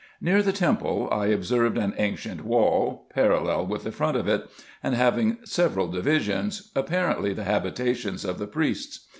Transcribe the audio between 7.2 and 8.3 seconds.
the habitations